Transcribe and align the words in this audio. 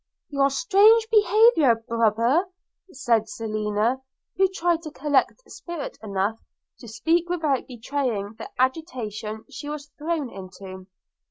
'Your 0.29 0.49
strange 0.49 1.07
behaviour, 1.11 1.75
brother,' 1.75 2.47
said 2.91 3.29
Selina, 3.29 4.01
who 4.35 4.47
tried 4.47 4.81
to 4.81 4.89
collect 4.89 5.43
spirit 5.47 5.99
enough 6.01 6.39
to 6.79 6.87
speak 6.87 7.29
without 7.29 7.67
betraying 7.67 8.33
the 8.39 8.49
agitation 8.59 9.45
she 9.47 9.69
was 9.69 9.91
thrown 9.99 10.27
into. 10.31 10.87